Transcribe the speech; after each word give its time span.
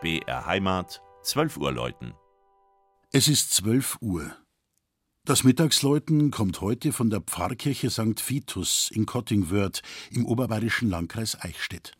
BR 0.00 0.46
Heimat, 0.46 1.02
12 1.24 1.58
Uhr 1.58 1.72
läuten. 1.72 2.14
Es 3.12 3.28
ist 3.28 3.52
12 3.52 3.98
Uhr. 4.00 4.34
Das 5.26 5.44
Mittagsläuten 5.44 6.30
kommt 6.30 6.62
heute 6.62 6.94
von 6.94 7.10
der 7.10 7.20
Pfarrkirche 7.20 7.90
St. 7.90 8.30
Vitus 8.30 8.90
in 8.94 9.04
Kottingwörth 9.04 9.82
im 10.10 10.24
oberbayerischen 10.24 10.88
Landkreis 10.88 11.38
Eichstätt. 11.38 11.92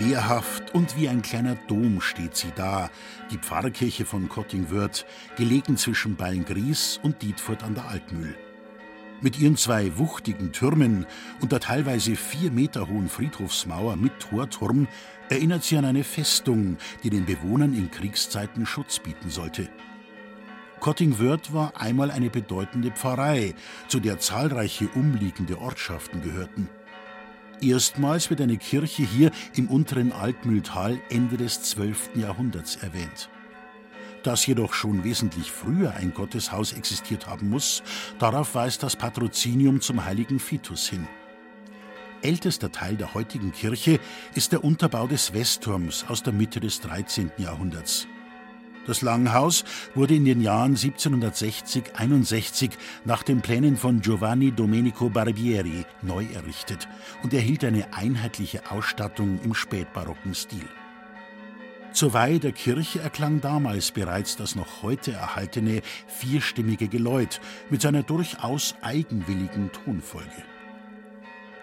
Wehrhaft 0.00 0.74
und 0.74 0.96
wie 0.96 1.08
ein 1.08 1.20
kleiner 1.20 1.56
Dom 1.68 2.00
steht 2.00 2.34
sie 2.34 2.52
da, 2.56 2.90
die 3.30 3.36
Pfarrkirche 3.36 4.06
von 4.06 4.30
Kottingwörth, 4.30 5.04
gelegen 5.36 5.76
zwischen 5.76 6.16
Beilngries 6.16 6.98
und 7.02 7.20
Dietfurt 7.20 7.62
an 7.62 7.74
der 7.74 7.86
Altmühl. 7.86 8.34
Mit 9.20 9.38
ihren 9.38 9.58
zwei 9.58 9.98
wuchtigen 9.98 10.52
Türmen 10.52 11.04
und 11.42 11.52
der 11.52 11.60
teilweise 11.60 12.16
vier 12.16 12.50
Meter 12.50 12.88
hohen 12.88 13.10
Friedhofsmauer 13.10 13.96
mit 13.96 14.18
Torturm 14.18 14.88
erinnert 15.28 15.64
sie 15.64 15.76
an 15.76 15.84
eine 15.84 16.04
Festung, 16.04 16.78
die 17.02 17.10
den 17.10 17.26
Bewohnern 17.26 17.74
in 17.74 17.90
Kriegszeiten 17.90 18.64
Schutz 18.64 18.98
bieten 18.98 19.28
sollte. 19.28 19.68
Kottingwörth 20.80 21.52
war 21.52 21.78
einmal 21.78 22.10
eine 22.10 22.30
bedeutende 22.30 22.90
Pfarrei, 22.90 23.54
zu 23.86 24.00
der 24.00 24.18
zahlreiche 24.18 24.88
umliegende 24.88 25.58
Ortschaften 25.58 26.22
gehörten. 26.22 26.70
Erstmals 27.62 28.30
wird 28.30 28.40
eine 28.40 28.56
Kirche 28.56 29.02
hier 29.02 29.30
im 29.54 29.68
unteren 29.68 30.12
Altmühltal 30.12 30.98
Ende 31.10 31.36
des 31.36 31.62
12. 31.62 32.16
Jahrhunderts 32.16 32.76
erwähnt. 32.76 33.28
Dass 34.22 34.46
jedoch 34.46 34.72
schon 34.72 35.04
wesentlich 35.04 35.50
früher 35.50 35.94
ein 35.94 36.14
Gotteshaus 36.14 36.72
existiert 36.72 37.26
haben 37.26 37.50
muss, 37.50 37.82
darauf 38.18 38.54
weist 38.54 38.82
das 38.82 38.96
Patrozinium 38.96 39.80
zum 39.80 40.04
heiligen 40.04 40.40
Vitus 40.40 40.88
hin. 40.88 41.06
Ältester 42.22 42.70
Teil 42.70 42.96
der 42.96 43.14
heutigen 43.14 43.52
Kirche 43.52 43.98
ist 44.34 44.52
der 44.52 44.64
Unterbau 44.64 45.06
des 45.06 45.32
Westturms 45.32 46.04
aus 46.08 46.22
der 46.22 46.32
Mitte 46.32 46.60
des 46.60 46.80
13. 46.80 47.30
Jahrhunderts. 47.38 48.06
Das 48.90 49.02
Langhaus 49.02 49.64
wurde 49.94 50.16
in 50.16 50.24
den 50.24 50.40
Jahren 50.40 50.74
1760-61 50.74 52.72
nach 53.04 53.22
den 53.22 53.40
Plänen 53.40 53.76
von 53.76 54.00
Giovanni 54.00 54.50
Domenico 54.50 55.08
Barbieri 55.08 55.86
neu 56.02 56.26
errichtet 56.34 56.88
und 57.22 57.32
erhielt 57.32 57.62
eine 57.62 57.94
einheitliche 57.94 58.68
Ausstattung 58.68 59.38
im 59.44 59.54
spätbarocken 59.54 60.34
Stil. 60.34 60.68
Zur 61.92 62.14
Weihe 62.14 62.40
der 62.40 62.50
Kirche 62.50 62.98
erklang 62.98 63.40
damals 63.40 63.92
bereits 63.92 64.34
das 64.34 64.56
noch 64.56 64.82
heute 64.82 65.12
erhaltene 65.12 65.82
vierstimmige 66.08 66.88
Geläut 66.88 67.40
mit 67.70 67.82
seiner 67.82 68.02
durchaus 68.02 68.74
eigenwilligen 68.82 69.70
Tonfolge. 69.70 70.42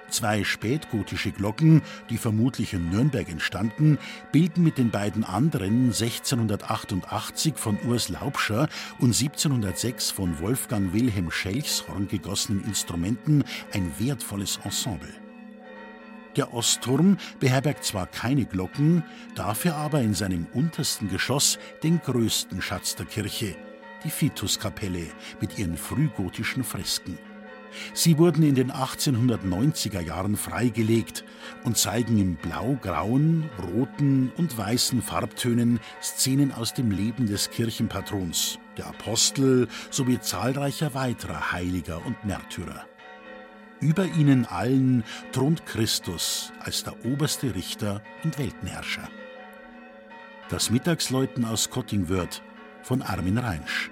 Zwei 0.09 0.44
spätgotische 0.44 1.31
Glocken, 1.31 1.81
die 2.09 2.17
vermutlich 2.17 2.73
in 2.73 2.89
Nürnberg 2.89 3.27
entstanden, 3.30 3.97
bilden 4.31 4.64
mit 4.64 4.77
den 4.77 4.89
beiden 4.89 5.23
anderen 5.23 5.88
1688 5.88 7.55
von 7.58 7.77
Urs 7.86 8.08
Laubscher 8.09 8.69
und 8.99 9.16
1706 9.16 10.11
von 10.11 10.39
Wolfgang 10.39 10.94
Wilhelm 10.94 11.30
Schelchshorn 11.30 12.08
gegossenen 12.08 12.64
Instrumenten 12.64 13.44
ein 13.73 13.91
wertvolles 13.99 14.59
Ensemble. 14.64 15.14
Der 16.38 16.53
Ostturm 16.53 17.17
beherbergt 17.39 17.83
zwar 17.83 18.05
keine 18.05 18.45
Glocken, 18.45 19.03
dafür 19.36 19.76
aber 19.76 20.02
in 20.02 20.14
seinem 20.14 20.45
untersten 20.53 21.09
Geschoss 21.09 21.58
den 21.83 21.99
größten 21.99 22.61
Schatz 22.61 22.95
der 22.95 23.08
Kirche, 23.08 23.55
die 24.03 24.11
Fituskapelle 24.11 25.08
mit 25.42 25.58
ihren 25.58 25.77
frühgotischen 25.77 26.64
Fresken. 26.64 27.17
Sie 27.94 28.17
wurden 28.17 28.44
in 28.44 28.55
den 28.55 28.72
1890er 28.72 30.02
Jahren 30.02 30.36
freigelegt 30.36 31.23
und 31.64 31.78
zeigen 31.78 32.17
in 32.17 32.36
blau-grauen, 32.36 33.50
roten 33.61 34.32
und 34.38 34.58
weißen 34.58 35.02
Farbtönen 35.02 35.80
Szenen 36.02 36.52
aus 36.52 36.73
dem 36.73 36.92
Leben 36.92 37.27
des 37.27 37.50
Kirchenpatrons, 37.50 38.60
der 38.77 38.88
Apostel 38.88 39.67
sowie 39.89 40.20
zahlreicher 40.20 40.94
weiterer 40.94 41.52
Heiliger 41.52 42.06
und 42.06 42.23
Märtyrer. 42.26 42.86
Über 43.80 44.06
ihnen 44.06 44.45
allen 44.45 45.04
thront 45.32 45.66
Christus 45.66 46.52
als 46.60 46.83
der 46.83 47.06
oberste 47.06 47.54
Richter 47.54 48.02
und 48.23 48.39
Weltenherrscher. 48.39 49.08
Das 50.50 50.72
Mittagsläuten 50.72 51.45
aus 51.45 51.70
Kottingwörth 51.70 52.42
von 52.82 53.02
Armin 53.02 53.38
Reinsch. 53.38 53.92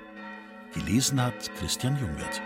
Gelesen 0.74 1.22
hat 1.22 1.53
Christian 1.59 2.00
Jungwirth. 2.00 2.41